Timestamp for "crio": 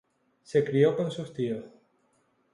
0.65-0.97